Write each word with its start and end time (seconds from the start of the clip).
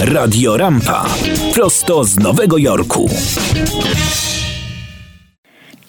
Radio 0.00 0.56
Rampa. 0.56 1.04
Prosto 1.54 2.04
z 2.04 2.16
Nowego 2.16 2.58
Jorku. 2.58 3.08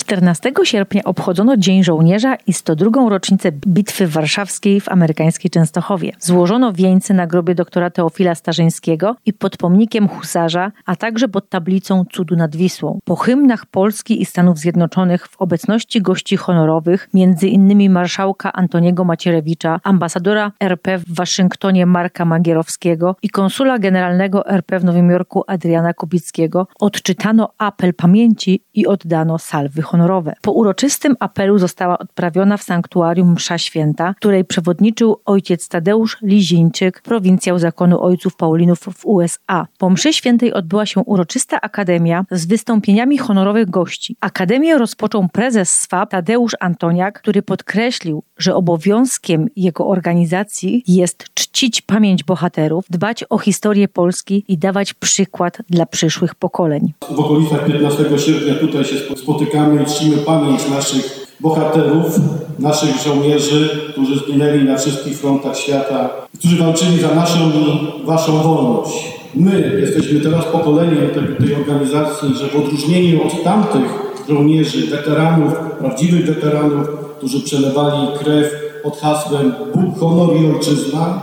14 0.01 0.51
sierpnia 0.64 1.03
obchodzono 1.03 1.58
Dzień 1.58 1.83
Żołnierza 1.83 2.35
i 2.48 2.53
102. 2.53 3.09
rocznicę 3.09 3.51
Bitwy 3.51 4.08
Warszawskiej 4.08 4.81
w 4.81 4.90
amerykańskiej 4.90 5.51
Częstochowie. 5.51 6.11
Złożono 6.20 6.74
wieńce 6.74 7.13
na 7.13 7.27
grobie 7.27 7.56
doktora 7.56 7.90
Teofila 7.90 8.36
Starzyńskiego 8.36 9.15
i 9.25 9.33
pod 9.33 9.57
pomnikiem 9.57 10.07
husarza, 10.07 10.71
a 10.86 10.95
także 10.95 11.27
pod 11.27 11.50
tablicą 11.50 12.05
Cudu 12.11 12.36
nad 12.36 12.55
Wisłą. 12.55 13.00
Po 13.05 13.15
hymnach 13.15 13.65
Polski 13.65 14.21
i 14.21 14.25
Stanów 14.25 14.57
Zjednoczonych 14.57 15.27
w 15.27 15.41
obecności 15.41 16.02
gości 16.02 16.38
honorowych, 16.38 17.09
innymi 17.43 17.89
marszałka 17.89 18.54
Antoniego 18.54 19.04
Macierewicza, 19.04 19.79
ambasadora 19.83 20.52
RP 20.59 20.97
w 20.97 21.15
Waszyngtonie 21.15 21.86
Marka 21.86 22.25
Magierowskiego 22.25 23.15
i 23.21 23.29
konsula 23.29 23.79
generalnego 23.79 24.47
RP 24.47 24.79
w 24.79 24.86
Nowym 24.86 25.10
Jorku 25.10 25.43
Adriana 25.47 25.93
Kubickiego, 25.93 26.68
odczytano 26.79 27.49
apel 27.57 27.93
pamięci 27.93 28.63
i 28.74 28.88
oddano 28.88 29.38
salwy 29.39 29.82
honorowe. 29.91 30.33
Po 30.41 30.51
uroczystym 30.51 31.15
apelu 31.19 31.57
została 31.57 31.97
odprawiona 31.97 32.58
w 32.58 32.63
sanktuarium 32.63 33.34
msza 33.34 33.58
święta, 33.58 34.13
której 34.18 34.45
przewodniczył 34.45 35.22
ojciec 35.26 35.68
Tadeusz 35.68 36.18
Lizińczyk, 36.22 37.02
prowincjał 37.02 37.59
zakonu 37.59 38.04
ojców 38.04 38.35
Paulinów 38.35 38.80
w 38.80 39.05
USA. 39.05 39.68
Po 39.77 39.90
mszy 39.90 40.13
świętej 40.13 40.54
odbyła 40.54 40.85
się 40.85 41.02
uroczysta 41.02 41.62
akademia 41.62 42.26
z 42.32 42.46
wystąpieniami 42.46 43.18
honorowych 43.18 43.70
gości. 43.70 44.16
Akademię 44.22 44.77
rozpoczął 44.77 45.27
prezes 45.34 45.73
SWAP 45.73 46.10
Tadeusz 46.10 46.55
Antoniak, 46.60 47.21
który 47.21 47.41
podkreślił, 47.41 48.23
że 48.41 48.55
obowiązkiem 48.55 49.48
jego 49.55 49.88
organizacji 49.88 50.84
jest 50.88 51.26
czcić 51.34 51.82
pamięć 51.82 52.23
bohaterów, 52.23 52.86
dbać 52.90 53.23
o 53.30 53.38
historię 53.38 53.88
Polski 53.88 54.44
i 54.48 54.58
dawać 54.58 54.94
przykład 54.94 55.58
dla 55.70 55.86
przyszłych 55.86 56.36
pokoleń. 56.36 56.93
W 57.16 57.20
okolicach 57.20 57.66
15 57.66 58.04
sierpnia 58.18 58.55
tutaj 58.55 58.85
się 58.85 58.96
spotykamy 59.16 59.84
i 59.84 59.85
czcimy 59.85 60.18
pamięć 60.18 60.70
naszych 60.70 61.27
bohaterów, 61.40 62.16
naszych 62.60 62.96
żołnierzy, 62.96 63.70
którzy 63.91 64.19
zginęli 64.19 64.63
na 64.63 64.77
wszystkich 64.77 65.17
frontach 65.17 65.57
świata, 65.57 66.09
którzy 66.39 66.57
walczyli 66.57 67.01
za 67.01 67.16
naszą 67.16 67.49
i 67.49 68.05
waszą 68.05 68.44
wolność. 68.44 69.21
My 69.35 69.79
jesteśmy 69.81 70.19
teraz 70.19 70.45
pokoleniem 70.45 71.09
tej, 71.09 71.47
tej 71.47 71.55
organizacji, 71.55 72.29
że 72.35 72.47
w 72.47 72.55
odróżnieniu 72.55 73.23
od 73.23 73.44
tamtych 73.44 74.11
żołnierzy, 74.29 74.88
weteranów, 74.88 75.53
prawdziwych 75.79 76.25
weteranów, 76.25 76.88
którzy 77.22 77.41
przelewali 77.41 78.08
krew 78.19 78.53
pod 78.83 78.97
hasłem 78.97 79.53
Bóg, 79.75 80.00
honor 80.00 80.30
i 80.36 80.45
ojczyzna, 80.45 81.22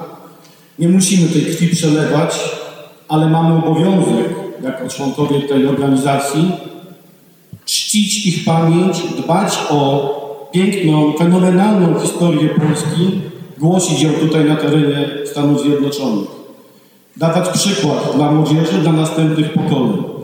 nie 0.79 0.89
musimy 0.89 1.29
tej 1.29 1.43
krwi 1.43 1.69
przelewać, 1.69 2.51
ale 3.09 3.27
mamy 3.27 3.55
obowiązek, 3.55 4.29
jako 4.63 4.89
członkowie 4.89 5.41
tej 5.41 5.67
organizacji, 5.67 6.53
czcić 7.65 8.27
ich 8.27 8.45
pamięć, 8.45 9.03
dbać 9.23 9.59
o 9.71 10.49
piękną, 10.53 11.13
fenomenalną 11.13 12.01
historię 12.01 12.49
Polski, 12.49 13.21
głosić 13.59 14.03
ją 14.03 14.13
tutaj 14.13 14.45
na 14.45 14.57
terenie 14.57 15.09
Stanów 15.25 15.63
Zjednoczonych. 15.63 16.29
Dawać 17.17 17.49
przykład 17.49 18.17
dla 18.17 18.33
młodzieży, 18.33 18.79
dla 18.83 18.93
następnych 18.93 19.53
pokoleń. 19.53 20.18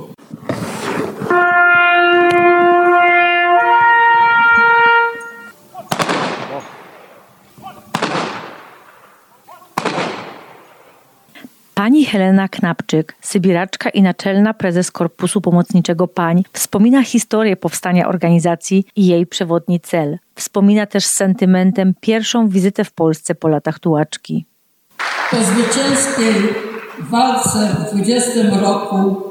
Pani 11.84 12.04
Helena 12.04 12.48
Knapczyk, 12.48 13.14
sybiraczka 13.20 13.90
i 13.90 14.02
naczelna 14.02 14.54
prezes 14.54 14.90
Korpusu 14.90 15.40
Pomocniczego 15.40 16.08
Pań, 16.08 16.42
wspomina 16.52 17.02
historię 17.02 17.56
powstania 17.56 18.08
organizacji 18.08 18.84
i 18.96 19.06
jej 19.06 19.26
przewodni 19.26 19.80
cel. 19.80 20.18
Wspomina 20.34 20.86
też 20.86 21.04
z 21.06 21.12
sentymentem 21.12 21.94
pierwszą 22.00 22.48
wizytę 22.48 22.84
w 22.84 22.92
Polsce 22.92 23.34
po 23.34 23.48
latach 23.48 23.78
tułaczki. 23.78 24.46
Po 25.30 25.36
zwycięskiej 25.36 26.34
walce 26.98 27.76
w 27.80 27.94
20 27.94 28.30
roku 28.60 29.22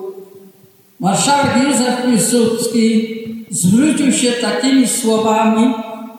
marszałek 0.99 1.51
Józef 1.63 2.01
Piłsudski 2.05 3.07
zwrócił 3.51 4.11
się 4.11 4.31
takimi 4.31 4.87
słowami 4.87 5.73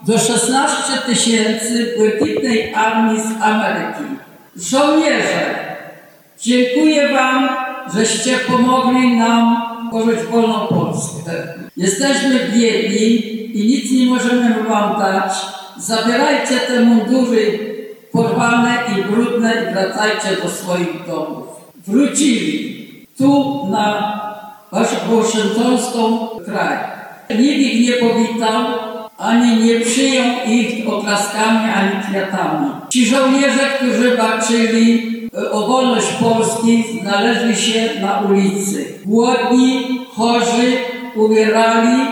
do 0.06 0.18
16 0.18 0.92
tysięcy 1.06 1.94
błękitnej 1.98 2.74
armii 2.74 3.20
z 3.20 3.42
Ameryki. 3.42 4.04
Żołnierze, 4.56 5.63
Dziękuję 6.40 7.08
Wam, 7.08 7.48
żeście 7.94 8.38
pomogli 8.38 9.16
nam 9.16 9.62
tworzyć 9.88 10.20
wolną 10.30 10.66
Polskę. 10.66 11.32
Jesteśmy 11.76 12.40
biedni 12.54 13.16
i 13.58 13.66
nic 13.66 13.92
nie 13.92 14.06
możemy 14.06 14.62
Wam 14.68 14.98
dać. 14.98 15.32
Zabierajcie 15.78 16.56
te 16.66 16.80
mundury 16.80 17.58
porwane 18.12 18.78
i 18.98 19.02
brudne 19.02 19.52
i 19.54 19.74
wracajcie 19.74 20.42
do 20.42 20.48
swoich 20.50 21.06
domów. 21.06 21.46
Wrócili 21.86 22.86
tu 23.18 23.66
na 23.70 24.20
waszyngtońską 24.72 26.28
kraj. 26.44 26.78
Nikt 27.30 27.60
ich 27.60 27.88
nie 27.88 27.92
powitał, 27.92 28.64
ani 29.18 29.64
nie 29.64 29.80
przyjął 29.80 30.26
ich 30.46 30.88
oklaskami, 30.88 31.70
ani 31.74 32.02
kwiatami. 32.02 32.70
Ci 32.88 33.06
żołnierze, 33.06 33.70
którzy 33.78 34.16
walczyli 34.16 35.13
o 35.52 35.66
wolność 35.66 36.06
Polski 36.06 36.84
znaleźli 37.02 37.56
się 37.56 38.00
na 38.00 38.20
ulicy. 38.20 38.98
Głodni, 39.04 40.00
chorzy, 40.16 40.72
umierali 41.16 42.06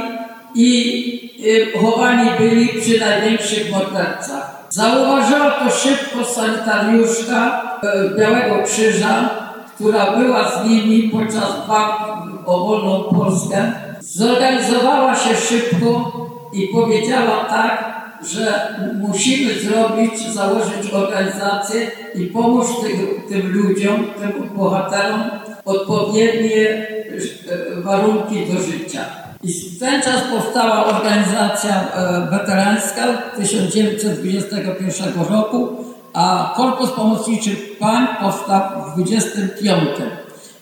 i 0.54 1.32
chowani 1.80 2.30
byli 2.38 2.68
przy 2.68 3.00
największych 3.00 3.72
mordercach. 3.72 4.66
Zauważyła 4.68 5.50
to 5.50 5.70
szybko 5.70 6.24
sanitariuszka 6.24 7.62
e, 7.82 8.18
Białego 8.18 8.62
Krzyża, 8.62 9.30
która 9.74 10.16
była 10.16 10.50
z 10.50 10.68
nimi 10.68 11.08
podczas 11.08 11.66
walk 11.68 12.00
o 12.46 12.66
wolną 12.66 13.02
Polskę. 13.02 13.72
Zorganizowała 14.00 15.16
się 15.16 15.34
szybko 15.34 16.12
i 16.52 16.68
powiedziała 16.68 17.44
tak, 17.44 17.91
że 18.26 18.74
musimy 18.94 19.54
zrobić, 19.60 20.32
założyć 20.34 20.92
organizację 20.92 21.90
i 22.14 22.26
pomóc 22.26 22.66
tym, 22.82 22.98
tym 23.28 23.52
ludziom, 23.52 24.04
tym 24.20 24.48
bohaterom 24.56 25.20
odpowiednie 25.64 26.68
e, 26.68 27.80
warunki 27.82 28.46
do 28.46 28.62
życia. 28.62 29.04
I 29.42 29.52
w 29.52 29.78
ten 29.78 30.02
czas 30.02 30.22
powstała 30.30 30.86
organizacja 30.86 31.92
e, 31.92 32.30
weterańska 32.30 33.02
1921 33.36 35.12
roku, 35.30 35.68
a 36.12 36.54
Korpus 36.56 36.90
Pomocniczy 36.90 37.56
Pań 37.80 38.06
powstał 38.20 38.62
w 38.90 38.94
25. 38.94 39.82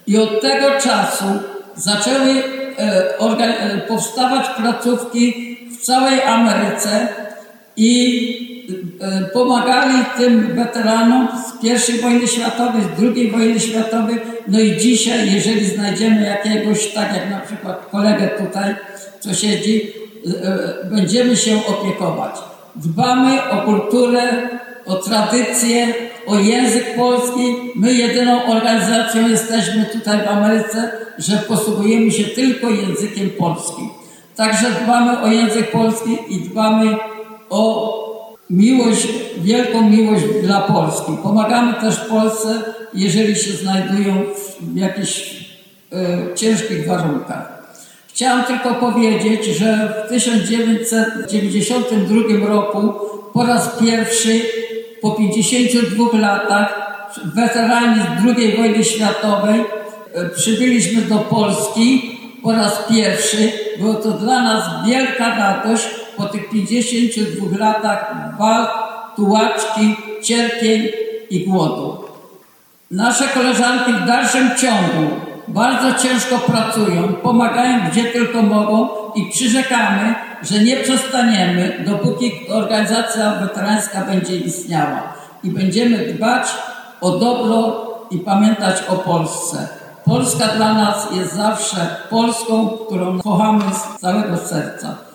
I 0.06 0.18
od 0.18 0.40
tego 0.40 0.80
czasu 0.82 1.24
zaczęły 1.76 2.42
e, 2.76 3.80
powstawać 3.88 4.48
placówki 4.48 5.56
w 5.70 5.84
całej 5.84 6.22
Ameryce, 6.22 7.08
i 7.76 8.96
e, 9.00 9.24
pomagali 9.24 10.04
tym 10.16 10.54
weteranom 10.54 11.28
z 11.28 11.88
I 11.88 12.00
wojny 12.00 12.28
światowej, 12.28 12.82
z 12.82 13.02
II 13.02 13.30
wojny 13.30 13.60
światowej. 13.60 14.16
No 14.48 14.60
i 14.60 14.76
dzisiaj, 14.76 15.32
jeżeli 15.34 15.66
znajdziemy 15.66 16.26
jakiegoś, 16.26 16.86
tak 16.86 17.14
jak 17.16 17.30
na 17.30 17.40
przykład 17.40 17.86
kolegę 17.90 18.28
tutaj, 18.28 18.74
co 19.20 19.34
siedzi, 19.34 19.82
e, 19.82 20.48
e, 20.48 20.90
będziemy 20.90 21.36
się 21.36 21.66
opiekować. 21.66 22.34
Dbamy 22.76 23.50
o 23.50 23.56
kulturę, 23.56 24.22
o 24.86 24.94
tradycję, 24.94 25.94
o 26.26 26.38
język 26.38 26.94
polski. 26.96 27.56
My 27.76 27.92
jedyną 27.92 28.44
organizacją 28.44 29.28
jesteśmy 29.28 29.84
tutaj 29.84 30.18
w 30.24 30.28
Ameryce, 30.28 30.92
że 31.18 31.36
posługujemy 31.36 32.10
się 32.10 32.24
tylko 32.24 32.70
językiem 32.70 33.30
polskim. 33.30 33.88
Także 34.36 34.66
dbamy 34.84 35.20
o 35.20 35.26
język 35.26 35.70
polski 35.70 36.18
i 36.28 36.40
dbamy 36.40 36.96
o 37.50 38.00
miłość, 38.50 39.08
wielką 39.38 39.90
miłość 39.90 40.24
dla 40.42 40.60
Polski. 40.60 41.12
Pomagamy 41.22 41.74
też 41.74 41.96
Polsce, 41.96 42.62
jeżeli 42.94 43.36
się 43.36 43.52
znajdują 43.52 44.22
w 44.60 44.76
jakichś 44.76 45.44
e, 45.92 46.18
ciężkich 46.34 46.86
warunkach. 46.86 47.60
Chciałam 48.08 48.44
tylko 48.44 48.74
powiedzieć, 48.74 49.44
że 49.44 49.94
w 50.06 50.08
1992 50.08 52.48
roku 52.48 52.94
po 53.32 53.46
raz 53.46 53.70
pierwszy 53.80 54.40
po 55.02 55.10
52 55.10 56.18
latach 56.18 56.90
weterani 57.34 58.02
II 58.26 58.56
wojny 58.56 58.84
światowej 58.84 59.64
e, 60.14 60.28
przybyliśmy 60.28 61.02
do 61.02 61.18
Polski 61.18 62.18
po 62.42 62.52
raz 62.52 62.84
pierwszy. 62.88 63.52
Było 63.78 63.94
to 63.94 64.10
dla 64.10 64.42
nas 64.42 64.64
wielka 64.86 65.36
radość, 65.36 65.88
po 66.16 66.24
tych 66.24 66.50
52 66.50 67.58
latach 67.58 68.14
walk, 68.38 68.70
tułaczki, 69.16 69.96
cierpień 70.22 70.88
i 71.30 71.46
głodu. 71.46 72.04
Nasze 72.90 73.28
koleżanki 73.28 73.92
w 73.92 74.06
dalszym 74.06 74.50
ciągu 74.56 75.10
bardzo 75.48 76.02
ciężko 76.02 76.38
pracują, 76.38 77.12
pomagają 77.22 77.90
gdzie 77.90 78.04
tylko 78.04 78.42
mogą 78.42 78.88
i 79.14 79.30
przyrzekamy, 79.30 80.14
że 80.42 80.58
nie 80.58 80.76
przestaniemy, 80.76 81.84
dopóki 81.86 82.32
organizacja 82.48 83.34
weterańska 83.34 84.00
będzie 84.00 84.36
istniała. 84.36 85.02
I 85.44 85.50
będziemy 85.50 85.98
dbać 86.14 86.48
o 87.00 87.10
dobro 87.10 87.86
i 88.10 88.18
pamiętać 88.18 88.82
o 88.88 88.96
Polsce. 88.96 89.68
Polska 90.04 90.48
dla 90.48 90.74
nas 90.74 91.08
jest 91.16 91.32
zawsze 91.32 91.96
Polską, 92.10 92.68
którą 92.68 93.20
kochamy 93.20 93.64
z 93.74 94.00
całego 94.00 94.36
serca. 94.36 95.09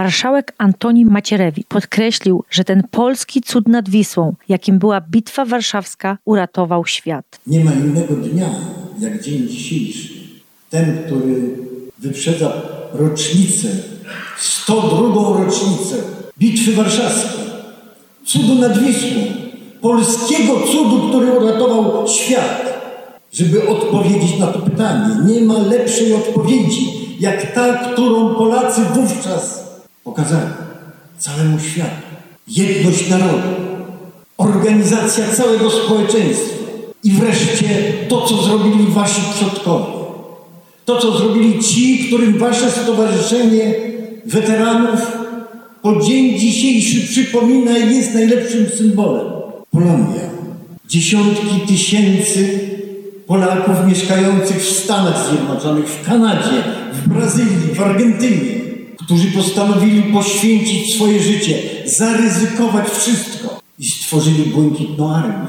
Marszałek 0.00 0.54
Antoni 0.58 1.04
Macierewicz 1.04 1.66
podkreślił, 1.66 2.44
że 2.50 2.64
ten 2.64 2.82
polski 2.90 3.40
cud 3.40 3.68
nad 3.68 3.88
Wisłą, 3.88 4.34
jakim 4.48 4.78
była 4.78 5.00
Bitwa 5.00 5.44
Warszawska, 5.44 6.18
uratował 6.24 6.86
świat. 6.86 7.40
Nie 7.46 7.64
ma 7.64 7.72
innego 7.72 8.14
dnia, 8.14 8.50
jak 8.98 9.22
dzień 9.22 9.48
dzisiejszy. 9.48 10.08
Ten, 10.70 10.98
który 11.06 11.56
wyprzedza 11.98 12.52
rocznicę, 12.92 13.68
102. 14.38 15.44
rocznicę 15.44 15.96
Bitwy 16.38 16.72
Warszawskiej, 16.72 17.44
cudu 18.24 18.54
nad 18.54 18.78
Wisłą, 18.78 19.22
polskiego 19.80 20.60
cudu, 20.72 21.08
który 21.08 21.32
uratował 21.32 22.08
świat. 22.08 22.80
Żeby 23.32 23.68
odpowiedzieć 23.68 24.38
na 24.38 24.46
to 24.46 24.58
pytanie, 24.58 25.16
nie 25.26 25.40
ma 25.40 25.58
lepszej 25.58 26.14
odpowiedzi, 26.14 26.90
jak 27.20 27.54
ta, 27.54 27.74
którą 27.74 28.34
Polacy 28.34 28.80
wówczas 28.94 29.69
pokazali 30.04 30.50
całemu 31.18 31.58
światu. 31.58 32.10
Jedność 32.48 33.10
narodu, 33.10 33.48
organizacja 34.38 35.28
całego 35.28 35.70
społeczeństwa 35.70 36.56
i 37.04 37.10
wreszcie 37.10 37.68
to, 38.08 38.20
co 38.20 38.42
zrobili 38.42 38.86
wasi 38.86 39.20
przodkowie. 39.34 40.00
To, 40.84 41.00
co 41.00 41.18
zrobili 41.18 41.62
ci, 41.62 41.98
którym 42.06 42.38
wasze 42.38 42.70
stowarzyszenie 42.70 43.74
weteranów 44.26 45.00
po 45.82 46.00
dzień 46.00 46.38
dzisiejszy 46.38 47.08
przypomina 47.08 47.78
i 47.78 47.96
jest 47.96 48.14
najlepszym 48.14 48.66
symbolem. 48.78 49.26
Polonia. 49.70 50.30
Dziesiątki 50.88 51.60
tysięcy 51.68 52.60
Polaków 53.26 53.74
mieszkających 53.88 54.56
w 54.56 54.78
Stanach 54.78 55.28
Zjednoczonych, 55.28 55.88
w 55.88 56.06
Kanadzie, 56.06 56.62
w 56.92 57.08
Brazylii, 57.08 57.74
w 57.74 57.80
Argentynie, 57.80 58.59
którzy 59.10 59.32
postanowili 59.32 60.02
poświęcić 60.02 60.94
swoje 60.94 61.22
życie, 61.22 61.58
zaryzykować 61.84 62.90
wszystko 62.90 63.60
i 63.78 63.86
stworzyli 63.86 64.44
błękitną 64.44 65.14
armię. 65.14 65.46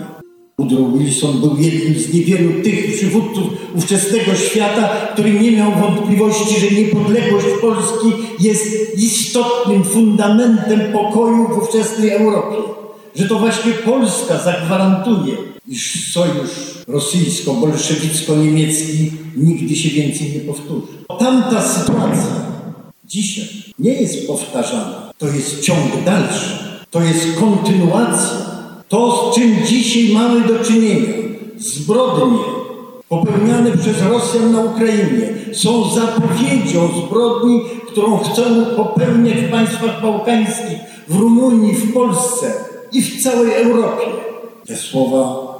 Woodrow 0.60 1.00
Wilson 1.00 1.42
był 1.42 1.58
jednym 1.58 2.00
z 2.00 2.14
niewielu 2.14 2.64
tych 2.64 2.96
przywódców 2.96 3.44
ówczesnego 3.76 4.36
świata, 4.36 4.90
który 5.14 5.32
nie 5.32 5.52
miał 5.52 5.72
wątpliwości, 5.72 6.60
że 6.60 6.72
niepodległość 6.76 7.46
Polski 7.62 8.08
jest 8.40 8.98
istotnym 8.98 9.84
fundamentem 9.84 10.80
pokoju 10.92 11.48
w 11.48 11.58
ówczesnej 11.64 12.10
Europie. 12.10 12.58
Że 13.16 13.28
to 13.28 13.40
właśnie 13.40 13.72
Polska 13.72 14.38
zagwarantuje, 14.38 15.38
iż 15.68 16.14
sojusz 16.14 16.50
rosyjsko-bolszewicko-niemiecki 16.88 19.12
nigdy 19.38 19.76
się 19.76 19.90
więcej 19.90 20.32
nie 20.34 20.40
powtórzy. 20.40 20.88
Tamta 21.20 21.62
sytuacja 21.62 22.51
dzisiaj 23.12 23.48
nie 23.80 23.94
jest 23.94 24.28
powtarzana. 24.28 25.12
To 25.18 25.28
jest 25.28 25.62
ciąg 25.62 26.04
dalszy. 26.06 26.58
To 26.92 27.02
jest 27.02 27.40
kontynuacja. 27.40 28.52
To, 28.90 29.32
z 29.32 29.36
czym 29.36 29.56
dzisiaj 29.66 30.14
mamy 30.14 30.48
do 30.48 30.66
czynienia, 30.66 31.14
zbrodnie 31.58 32.38
popełniane 33.10 33.78
przez 33.78 34.02
Rosjan 34.02 34.52
na 34.52 34.64
Ukrainie, 34.64 35.34
są 35.54 35.90
zapowiedzią 35.90 36.90
zbrodni, 37.06 37.62
którą 37.88 38.18
chcą 38.18 38.42
popełniać 38.76 39.38
w 39.38 39.52
państwach 39.52 40.02
bałkańskich, 40.02 40.78
w 41.08 41.16
Rumunii, 41.16 41.76
w 41.76 41.94
Polsce 41.94 42.54
i 42.92 43.02
w 43.02 43.24
całej 43.24 43.54
Europie. 43.54 44.06
Te 44.68 44.76
słowa 44.76 45.51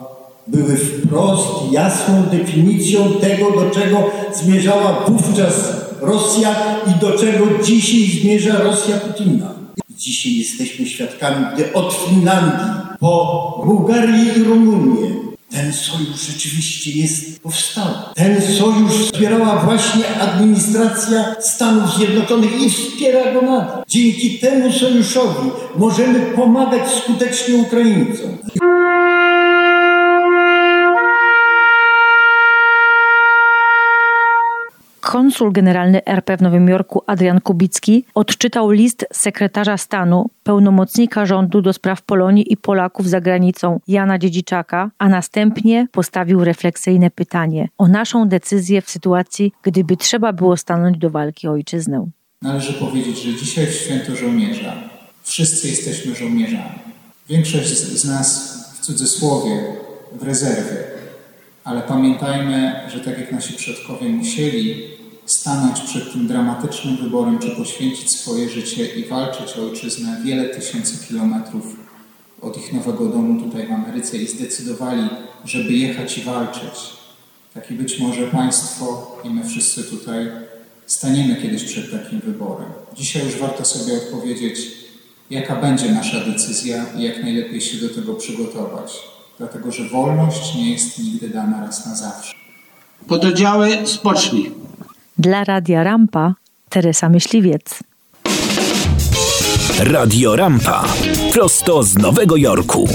były 0.48 0.78
wprost 0.78 1.72
jasną 1.72 2.24
definicją 2.32 3.14
tego, 3.22 3.52
do 3.52 3.70
czego 3.70 4.04
zmierzała 4.34 5.06
wówczas 5.08 5.82
Rosja 6.02 6.56
i 6.88 7.00
do 7.00 7.12
czego 7.12 7.46
dzisiaj 7.64 8.20
zmierza 8.22 8.64
Rosja 8.64 8.98
Putina. 8.98 9.54
Dzisiaj 9.90 10.38
jesteśmy 10.38 10.86
świadkami, 10.86 11.46
gdy 11.54 11.74
od 11.74 11.94
Finlandii 11.94 12.68
po 13.00 13.62
Bułgarię 13.66 14.34
i 14.38 14.44
Rumunię 14.44 15.22
ten 15.52 15.74
sojusz 15.74 16.28
rzeczywiście 16.28 16.92
jest 16.92 17.44
powstały. 17.44 17.94
Ten 18.16 18.42
sojusz 18.42 18.94
wspierała 18.94 19.56
właśnie 19.56 20.22
administracja 20.22 21.36
Stanów 21.40 21.96
Zjednoczonych 21.96 22.62
i 22.62 22.70
wspiera 22.70 23.34
go 23.34 23.42
nadal. 23.42 23.84
Dzięki 23.88 24.40
temu 24.40 24.72
sojuszowi 24.72 25.52
możemy 25.76 26.20
pomagać 26.20 26.92
skutecznie 26.92 27.58
Ukraińcom. 27.58 28.38
Konsul 35.12 35.52
generalny 35.52 36.06
RP 36.06 36.38
w 36.38 36.42
Nowym 36.42 36.70
Jorku 36.70 37.02
Adrian 37.08 37.42
Kubicki 37.42 38.06
odczytał 38.16 38.72
list 38.72 39.06
sekretarza 39.14 39.78
stanu, 39.78 40.30
pełnomocnika 40.44 41.26
rządu 41.26 41.62
do 41.62 41.74
spraw 41.74 42.02
Polonii 42.02 42.54
i 42.54 42.58
Polaków 42.58 43.10
za 43.10 43.22
granicą 43.22 43.80
Jana 43.88 44.18
Dziedziczaka, 44.18 44.92
a 44.98 45.10
następnie 45.10 45.88
postawił 45.92 46.44
refleksyjne 46.44 47.10
pytanie 47.10 47.70
o 47.78 47.88
naszą 47.88 48.28
decyzję 48.28 48.82
w 48.82 48.90
sytuacji, 48.90 49.54
gdyby 49.64 49.98
trzeba 49.98 50.34
było 50.34 50.58
stanąć 50.58 50.98
do 50.98 51.10
walki 51.10 51.48
o 51.48 51.52
ojczyznę. 51.52 52.10
Należy 52.42 52.74
powiedzieć, 52.74 53.22
że 53.22 53.34
dzisiaj 53.34 53.68
w 53.68 53.74
święto 53.74 54.16
żołnierza 54.16 54.74
wszyscy 55.24 55.68
jesteśmy 55.68 56.16
żołnierzami. 56.16 56.80
Większość 57.30 57.78
z 57.78 58.06
nas 58.06 58.58
w 58.76 58.80
cudzysłowie, 58.80 59.64
w 60.12 60.24
rezerwie, 60.24 60.78
ale 61.64 61.82
pamiętajmy, 61.82 62.74
że 62.94 63.00
tak 63.00 63.20
jak 63.20 63.32
nasi 63.32 63.54
przodkowie 63.54 64.10
musieli 64.10 65.01
stanąć 65.42 65.82
przed 65.82 66.14
tym 66.14 66.28
dramatycznym 66.28 66.98
wyborem, 66.98 67.40
czy 67.40 67.50
poświęcić 67.50 68.12
swoje 68.12 68.50
życie 68.50 68.86
i 68.86 69.06
walczyć 69.06 69.58
o 69.58 69.64
ojczyznę 69.64 70.22
wiele 70.24 70.50
tysięcy 70.50 71.08
kilometrów 71.08 71.76
od 72.42 72.58
ich 72.58 72.74
nowego 72.74 73.06
domu 73.06 73.42
tutaj 73.44 73.68
w 73.68 73.72
Ameryce 73.72 74.18
i 74.18 74.28
zdecydowali, 74.28 75.10
żeby 75.46 75.74
jechać 75.74 76.18
i 76.18 76.22
walczyć. 76.22 76.80
Tak 77.54 77.72
i 77.72 77.74
być 77.74 78.00
może 78.00 78.28
Państwo 78.28 79.18
i 79.24 79.30
my 79.30 79.44
wszyscy 79.44 79.84
tutaj 79.84 80.32
staniemy 80.86 81.36
kiedyś 81.36 81.64
przed 81.64 81.92
takim 81.92 82.20
wyborem. 82.20 82.70
Dzisiaj 82.94 83.26
już 83.26 83.36
warto 83.36 83.66
sobie 83.66 83.94
odpowiedzieć, 83.98 84.58
jaka 85.30 85.56
będzie 85.56 85.92
nasza 85.92 86.20
decyzja 86.20 86.86
i 86.98 87.04
jak 87.04 87.24
najlepiej 87.24 87.62
się 87.62 87.78
do 87.78 87.96
tego 87.96 88.14
przygotować. 88.14 88.94
Dlatego, 89.38 89.72
że 89.72 89.90
wolność 89.90 90.56
nie 90.56 90.72
jest 90.72 91.00
nigdy 91.00 91.30
dana 91.30 91.62
raz 91.62 91.86
na 91.86 91.96
zawsze. 91.96 92.34
Pododdziały 93.08 93.78
spocznij. 93.86 94.61
Dla 95.22 95.44
Radia 95.44 95.84
Rampa 95.84 96.34
Teresa 96.70 97.10
Myśliwiec. 97.10 97.84
Radio 99.80 100.36
Rampa. 100.36 100.84
Prosto 101.34 101.84
z 101.84 101.98
Nowego 101.98 102.38
Jorku. 102.38 102.88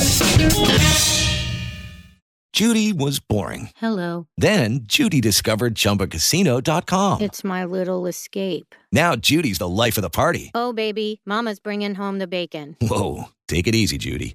Judy 2.53 2.93
was 2.93 3.21
boring. 3.21 3.69
Hello. 3.77 4.27
Then 4.41 4.81
Judy 4.89 5.21
discovered 5.21 5.75
ChumbaCasino.com. 5.75 7.21
It's 7.21 7.45
my 7.45 7.65
little 7.65 8.09
escape. 8.09 8.75
Now 8.93 9.15
Judy's 9.15 9.59
the 9.59 9.69
life 9.69 9.97
of 9.97 10.03
the 10.03 10.11
party. 10.11 10.51
Oh, 10.53 10.73
baby, 10.73 11.21
Mama's 11.27 11.61
bringing 11.61 11.95
home 11.95 12.19
the 12.19 12.27
bacon. 12.27 12.75
Whoa, 12.81 13.29
take 13.47 13.69
it 13.69 13.75
easy, 13.77 13.99
Judy. 13.99 14.35